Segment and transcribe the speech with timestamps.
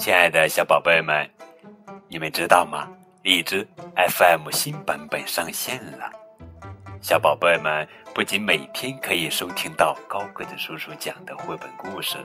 [0.00, 1.28] 亲爱的小宝贝们，
[2.08, 2.88] 你们知道吗？
[3.22, 3.68] 荔枝
[4.08, 6.10] FM 新版本上线了。
[7.02, 12.16] 小宝贝们不仅每天可以收听到高个子叔叔讲的绘本故事，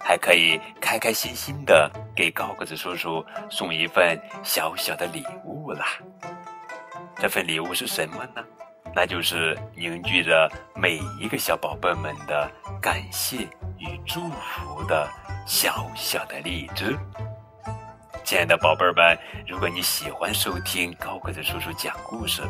[0.00, 5.86] 还可以开开心心的给高个子叔叔送一份小小的礼物啦。
[7.18, 8.44] 这份礼物是什么呢？
[8.96, 12.50] 那就是凝聚着每一个小宝贝们的
[12.80, 13.48] 感谢
[13.78, 15.08] 与祝福的
[15.46, 16.96] 小小的荔枝。
[18.24, 22.42] 亲爱的宝贝儿们，如果你喜欢收听高个子叔叔讲故事，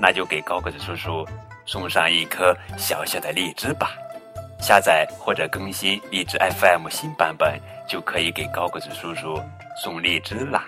[0.00, 1.26] 那就给高个子叔叔
[1.66, 3.92] 送上一颗小小的荔枝吧。
[4.60, 9.42] 下载或者更新荔枝 FM 新版本，就可以给高个子叔叔
[9.82, 10.64] 送荔枝啦。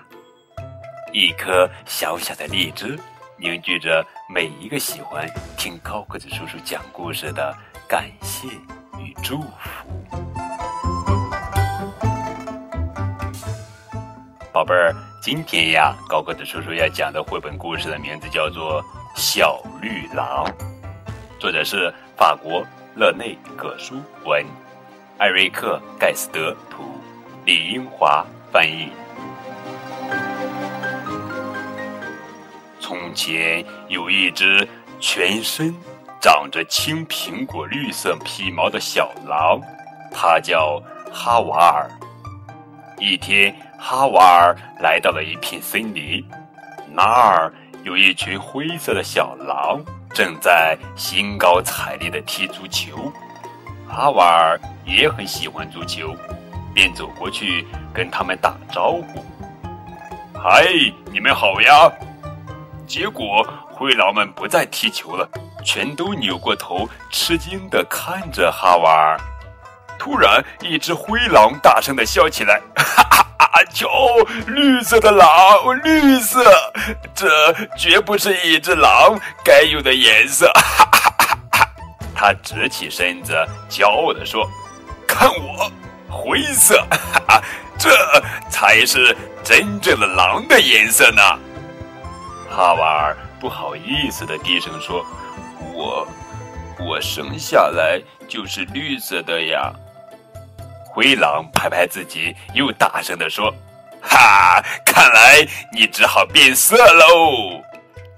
[1.12, 2.98] 一颗小小的荔枝。
[3.39, 7.53] 凝聚着每一个喜欢听高个子叔叔讲故事的
[7.89, 8.47] 感谢
[9.01, 10.02] 与祝福，
[14.53, 18.83] 宝贝儿，今天呀，高个子叔叔要讲的绘本故事的名字叫做
[19.17, 20.45] 《小绿狼》，
[21.41, 22.62] 作者是法国
[22.95, 23.95] 勒内葛舒
[24.27, 24.45] 文，
[25.17, 26.84] 艾瑞克盖斯德图，
[27.47, 28.91] 李英华翻译。
[32.78, 34.69] 从前有一只
[35.00, 35.75] 全身
[36.20, 39.58] 长着青苹果绿色皮毛的小狼，
[40.12, 40.78] 它叫
[41.11, 41.91] 哈瓦尔。
[43.03, 46.25] 一天，哈瓦尔来到了一片森林，
[46.92, 49.83] 那儿有一群灰色的小狼
[50.14, 53.12] 正在兴高采烈地踢足球。
[53.89, 56.14] 哈瓦尔也很喜欢足球，
[56.73, 59.25] 便走过去跟他们打招呼
[60.41, 60.64] ：“嗨，
[61.11, 61.91] 你们好呀！”
[62.86, 65.28] 结果灰狼们不再踢球了，
[65.64, 69.19] 全都扭过头，吃惊地看着哈瓦尔。
[70.03, 73.64] 突然，一只灰狼大声地笑起来：“哈哈哈！
[73.73, 73.89] 瞧，
[74.48, 75.29] 绿色的狼，
[75.85, 76.42] 绿色，
[77.14, 77.29] 这
[77.79, 81.68] 绝不是一只狼该有的颜色！”哈哈哈哈！
[82.17, 83.33] 他直起身子，
[83.70, 84.45] 骄傲地说
[85.07, 85.70] ：“看我，
[86.11, 87.42] 灰色，哈哈，
[87.79, 87.90] 这
[88.51, 91.23] 才是真正的狼的颜色呢！”
[92.51, 95.07] 哈瓦尔不好意思的低声说
[95.73, 96.08] ：“我，
[96.80, 99.73] 我生下来就是绿色的呀。”
[100.95, 103.51] 灰狼拍拍自己，又大声的说
[104.03, 105.39] ：“哈，看来
[105.75, 107.63] 你只好变色喽！”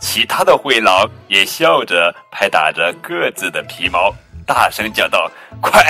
[0.01, 4.13] 其他的灰狼也笑着拍打着各自的皮毛，
[4.45, 5.31] 大声叫道
[5.63, 5.81] ：“快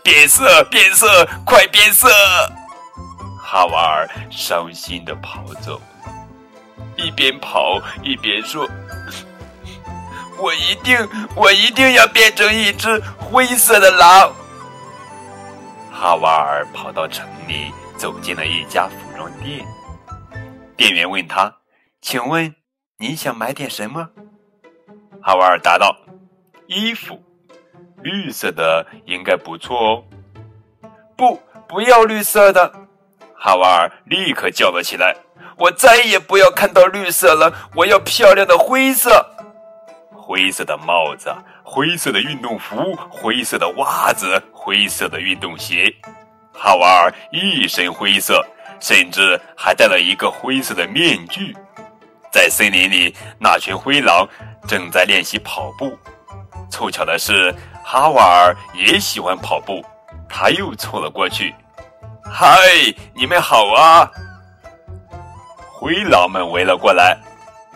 [0.00, 2.08] 变色，变色，快变色！”
[3.42, 5.80] 哈瓦尔伤心的跑走。
[6.96, 8.64] 一边跑一边说
[10.38, 10.96] ：“我一定，
[11.34, 14.32] 我一定要变成一只灰色的狼。”
[16.00, 19.66] 哈瓦尔跑到城里，走进了一家服装店。
[20.76, 21.52] 店员问他
[22.00, 22.54] ：“请问
[22.98, 24.08] 你想买点什么？”
[25.20, 25.96] 哈瓦尔答道
[26.68, 27.20] ：“衣服，
[28.00, 30.04] 绿色的应该不错哦。
[31.18, 32.72] ”“不，不要绿色的！”
[33.34, 35.16] 哈瓦尔立刻叫了起来。
[35.56, 39.26] 我再也不要看到绿色了，我要漂亮的灰色，
[40.12, 41.34] 灰色的帽子，
[41.70, 45.94] 灰色的运动服，灰色的袜子，灰色的运动鞋。
[46.50, 48.42] 哈瓦尔一身灰色，
[48.80, 51.54] 甚至还戴了一个灰色的面具。
[52.32, 54.26] 在森林里，那群灰狼
[54.66, 55.94] 正在练习跑步。
[56.70, 57.54] 凑巧的是，
[57.84, 59.84] 哈瓦尔也喜欢跑步，
[60.26, 61.54] 他又凑了过去。
[62.24, 62.56] 嗨，
[63.14, 64.10] 你们好啊！
[65.70, 67.14] 灰狼们围了过来，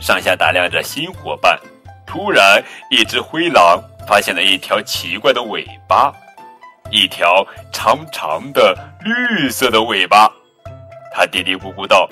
[0.01, 1.61] 上下打量着新伙伴。
[2.13, 6.13] 突然，一只灰狼发现了一条奇怪的尾巴，
[6.91, 7.43] 一条
[7.73, 10.31] 长长的绿色的尾巴。
[11.15, 12.07] 他嘀嘀咕咕道：“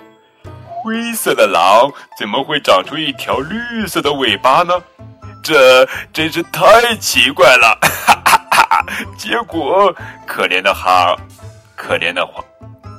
[0.64, 4.72] 灰色的狼怎么会长出一条绿色的尾巴呢？
[5.42, 8.86] 这真是太奇怪了！”哈哈哈！
[9.18, 9.94] 结果，
[10.26, 11.14] 可怜的哈，
[11.76, 12.42] 可怜的花。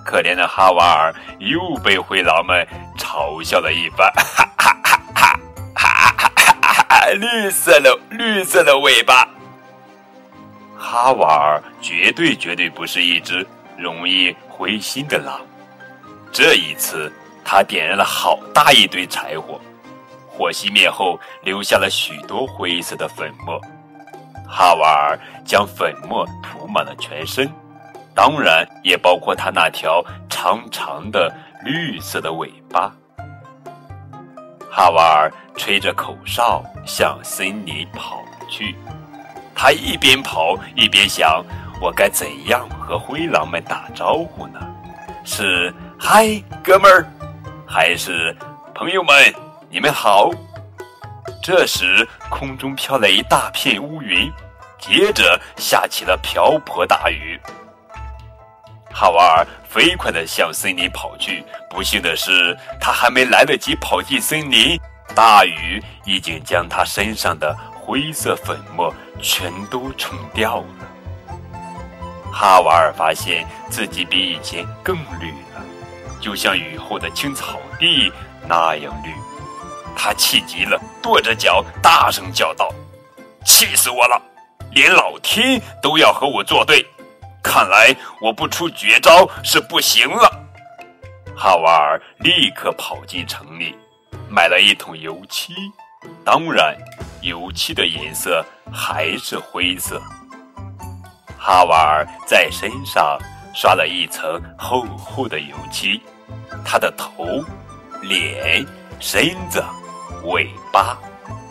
[0.05, 2.67] 可怜的哈瓦尔又被灰狼们
[2.99, 4.77] 嘲笑了一番，哈哈！
[7.09, 9.27] 绿色的绿色的尾巴，
[10.77, 13.45] 哈瓦尔绝对绝对不是一只
[13.77, 15.41] 容易灰心的狼。
[16.31, 17.11] 这一次，
[17.43, 19.59] 他点燃了好大一堆柴火，
[20.29, 23.59] 火熄灭后留下了许多灰色的粉末。
[24.47, 27.51] 哈瓦尔将粉末涂满了全身。
[28.13, 31.33] 当然，也包括他那条长长的
[31.63, 32.93] 绿色的尾巴。
[34.69, 35.31] 哈瓦尔
[35.61, 38.75] 吹着口哨向森林跑去，
[39.53, 41.45] 他一边跑一边想：
[41.79, 44.59] 我该怎样和灰狼们打招呼呢？
[45.23, 45.71] 是
[46.01, 46.25] “嗨，
[46.63, 47.05] 哥们儿”，
[47.69, 48.35] 还是
[48.73, 49.13] “朋友们，
[49.69, 50.31] 你们好”？
[51.43, 54.33] 这时，空中飘来一大片乌云，
[54.79, 57.39] 接着下起了瓢泼大雨。
[58.91, 64.75] 哈瓦尔飞快地向森林跑去，不幸的是，他还没来得及跑进森林，
[65.13, 70.65] 大雨已经将他身上的灰色粉末全都冲掉了。
[72.31, 75.61] 哈瓦尔发现自己比以前更绿了，
[76.19, 78.11] 就像雨后的青草地
[78.47, 79.11] 那样绿。
[79.95, 82.73] 他气急了，跺着脚，大声叫道
[83.45, 84.19] ：“气死我了！
[84.71, 86.83] 连老天都要和我作对，
[87.43, 90.31] 看来我不出绝招是不行了。”
[91.35, 93.75] 哈瓦尔立刻跑进城里，
[94.33, 95.53] 买了一桶油漆，
[96.23, 96.73] 当然，
[97.21, 100.01] 油漆的颜色还是灰色。
[101.37, 103.19] 哈瓦尔在身上
[103.53, 106.01] 刷了一层厚厚的油漆，
[106.63, 107.43] 他的头、
[108.01, 108.65] 脸、
[109.01, 109.61] 身子。
[110.23, 110.97] 尾巴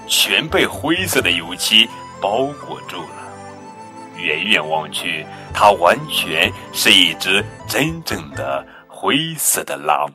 [0.06, 1.88] 全被灰色的油漆
[2.20, 4.16] 包裹住了。
[4.16, 10.08] 远远望去，它完全是一只真正的灰色的狼。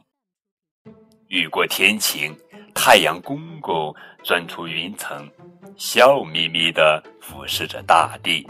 [1.27, 2.33] 雨过天晴，
[2.75, 3.91] 太阳公公
[4.21, 5.27] 钻出云层，
[5.75, 8.47] 笑眯眯地俯视着大地。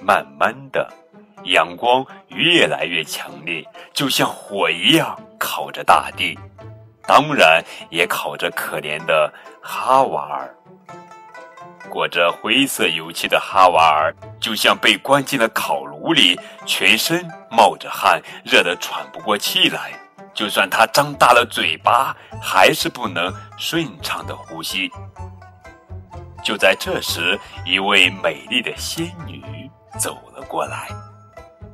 [0.00, 0.88] 慢慢的，
[1.44, 3.62] 阳光越来越强烈，
[3.92, 6.38] 就像火一样烤着大地。
[7.02, 9.30] 当然也烤着可怜的
[9.60, 10.54] 哈瓦尔。
[11.94, 16.36] 裹着灰色油漆的哈瓦尔就像被关进了烤炉里，
[16.66, 19.92] 全身冒着汗，热得喘不过气来。
[20.34, 22.12] 就算他张大了嘴巴，
[22.42, 24.90] 还是不能顺畅的呼吸。
[26.42, 30.88] 就在这时，一位美丽的仙女走了过来。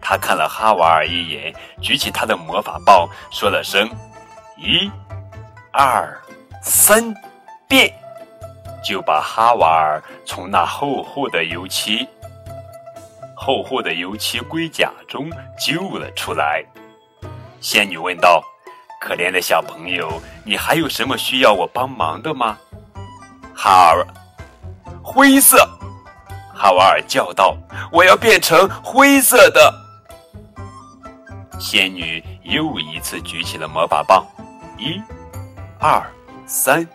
[0.02, 3.88] 她看了哈瓦尔一眼，举起她的魔法棒，说了声
[4.61, 4.90] “一”。
[5.72, 6.20] 二
[6.62, 7.14] 三
[7.67, 7.90] 变，
[8.82, 12.06] 就把哈瓦尔从那厚厚的油漆、
[13.37, 16.65] 厚厚的油漆龟甲中救了出来。
[17.61, 18.43] 仙女问道
[19.00, 22.56] ：“可怜的小朋友，你还有什么需要我帮忙的吗？”
[23.55, 24.06] 哈尔，
[25.03, 25.59] 灰色，
[26.55, 27.56] 哈瓦尔叫道
[27.93, 29.75] ：“我要变成灰色的。”
[31.61, 34.25] 仙女又一次举起了魔法棒，
[34.79, 34.99] 一。
[35.79, 36.03] 二
[36.47, 36.87] 三，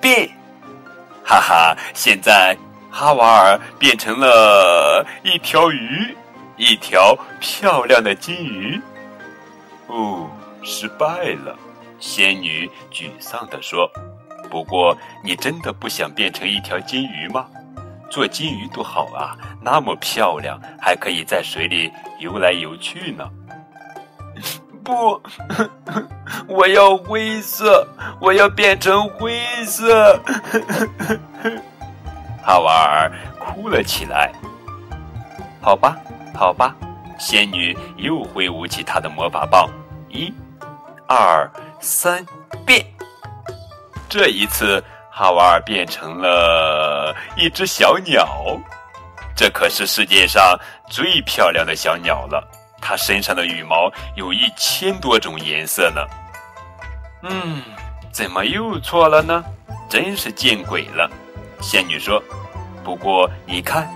[0.00, 0.28] 变！
[1.24, 2.56] 哈哈，现在
[2.90, 6.14] 哈瓦尔变成了一条鱼，
[6.56, 8.80] 一条漂亮的金鱼。
[9.86, 10.30] 哦，
[10.62, 11.56] 失败了，
[11.98, 13.90] 仙女沮丧地说。
[14.50, 17.46] 不过，你真的不想变成一条金鱼吗？
[18.10, 21.90] 做金鱼多好啊，那么漂亮，还可以在水里
[22.20, 23.28] 游来游去呢。
[24.84, 25.20] 不，
[26.46, 27.86] 我要灰色，
[28.20, 30.20] 我要变成灰色。
[32.44, 33.10] 哈瓦尔
[33.40, 34.30] 哭了起来。
[35.62, 35.96] 好吧，
[36.34, 36.76] 好吧，
[37.18, 39.66] 仙女又挥舞起她的魔法棒，
[40.10, 40.32] 一、
[41.08, 42.24] 二、三，
[42.66, 42.84] 变！
[44.10, 48.28] 这一次，哈瓦尔变成了一只小鸟，
[49.34, 50.58] 这可是世界上
[50.90, 52.46] 最漂亮的小鸟了。
[52.86, 56.02] 它身上的羽毛有一千多种颜色呢。
[57.22, 57.62] 嗯，
[58.12, 59.42] 怎么又错了呢？
[59.88, 61.10] 真是见鬼了！
[61.62, 62.22] 仙女说
[62.84, 63.88] ：“不过你看，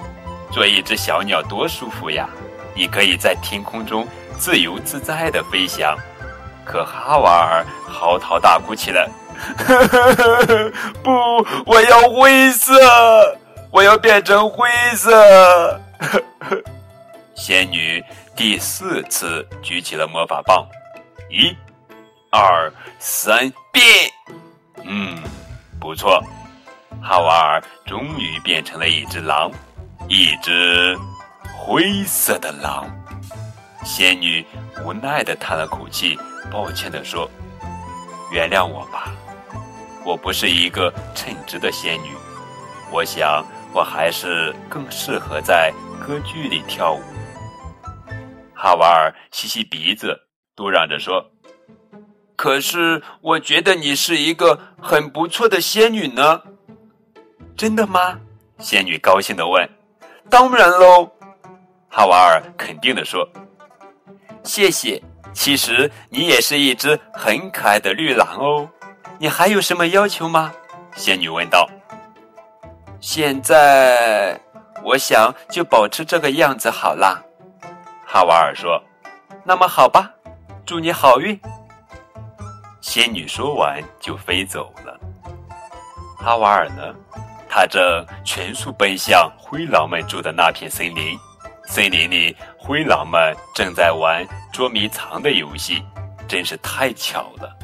[0.50, 2.26] 做一只小鸟多舒服呀！
[2.74, 5.94] 你可以在天空中自由自在的飞翔。”
[6.64, 9.06] 可哈瓦尔嚎啕大哭起来
[11.04, 11.10] ：“不，
[11.66, 12.72] 我要灰色，
[13.70, 15.78] 我要变成灰色！”
[17.36, 18.02] 仙女。
[18.38, 20.64] 第四次举起了魔法棒，
[21.28, 21.52] 一、
[22.30, 23.84] 二、三，变！
[24.84, 25.20] 嗯，
[25.80, 26.22] 不错，
[27.02, 29.50] 哈瓦尔终于变成了一只狼，
[30.06, 30.96] 一只
[31.52, 32.88] 灰色的狼。
[33.84, 34.46] 仙女
[34.84, 36.16] 无奈的叹了口气，
[36.48, 37.28] 抱歉的说
[38.30, 39.12] ：“原谅我吧，
[40.04, 42.10] 我不是一个称职的仙女。
[42.92, 47.02] 我想，我还是更适合在歌剧里跳舞。”
[48.60, 50.18] 哈瓦尔吸吸鼻子，
[50.56, 51.30] 嘟囔着说
[52.34, 56.42] ：“可是我觉得你是一个很不错的仙女呢。
[57.56, 58.18] ”“真的吗？”
[58.58, 59.64] 仙女高兴的问。
[60.28, 61.08] “当然喽。”
[61.88, 63.24] 哈瓦尔肯定的说。
[64.42, 65.00] “谢谢。
[65.32, 68.68] 其实你也是一只很可爱的绿狼哦。
[69.20, 70.52] 你还有什么要求吗？”
[70.96, 71.68] 仙女问道。
[72.98, 74.40] “现在，
[74.82, 77.22] 我想就保持这个样子好啦。”
[78.10, 78.82] 哈瓦尔说
[79.44, 80.10] ：“那么好吧，
[80.64, 81.38] 祝你好运。”
[82.80, 84.98] 仙女说完就飞走了。
[86.16, 86.94] 哈瓦尔呢？
[87.50, 87.82] 他正
[88.24, 91.18] 全速奔向灰狼们住的那片森林。
[91.66, 95.84] 森林里，灰狼们正在玩捉迷藏的游戏，
[96.26, 97.54] 真是太巧了。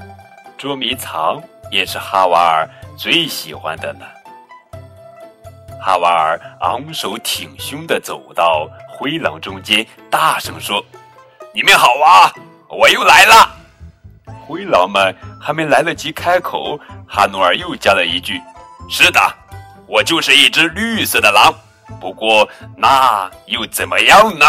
[0.58, 4.04] 捉迷藏也是哈瓦尔最喜欢的呢。
[5.80, 10.80] 哈瓦尔昂首挺胸地走到灰狼中间，大声说
[11.52, 12.32] ：“你们好啊，
[12.68, 13.50] 我又来了。”
[14.46, 18.40] 灰狼们还没来得及开口，哈努尔又加了一句
[18.88, 19.20] ：“是的，
[19.88, 21.52] 我就是一只绿色的狼。
[22.00, 24.46] 不过那又怎么样呢？”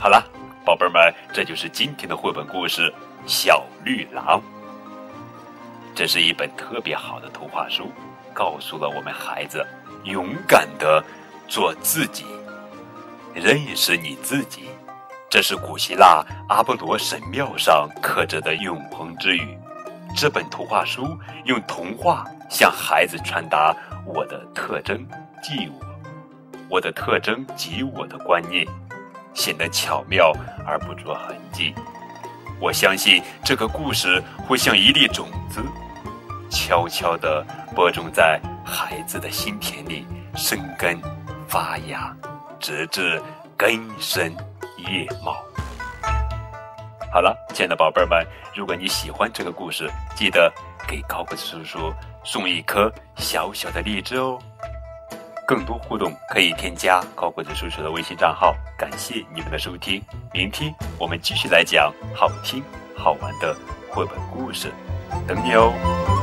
[0.00, 0.24] 好了，
[0.64, 2.92] 宝贝们，这就是今天的绘本故事
[3.26, 4.40] 《小绿狼》。
[5.94, 7.92] 这是一本特别好的图画书，
[8.38, 9.66] 告诉了我们孩子
[10.04, 11.04] 勇敢的
[11.48, 12.24] 做自己，
[13.34, 14.68] 认识你自己。
[15.28, 19.58] 这是古希腊阿波罗神庙上刻着的永恒之语。
[20.16, 23.74] 这本图画书用童话向孩子传达
[24.06, 25.04] 我的特征
[25.42, 25.84] 即我，
[26.70, 28.64] 我的特征即我的观念，
[29.34, 30.32] 显得巧妙
[30.64, 31.74] 而不着痕迹。
[32.60, 35.60] 我相信这个故事会像一粒种子，
[36.48, 41.00] 悄悄地播种在孩子的心田里，生根
[41.46, 42.14] 发芽，
[42.58, 43.22] 直至
[43.56, 44.34] 根深。
[44.78, 45.36] 叶茂。
[47.12, 48.24] 好了，亲爱的宝贝儿们，
[48.54, 50.52] 如果你喜欢这个故事，记得
[50.86, 54.38] 给高个子叔叔送一颗小小的荔枝哦。
[55.44, 58.54] 更多互动可以添加高个子叔叔的微信账号。
[58.78, 60.00] 感谢你们的收听，
[60.32, 62.62] 明天我们继续来讲好听
[62.96, 63.52] 好玩的
[63.90, 64.72] 绘本故事，
[65.26, 66.17] 等你哦。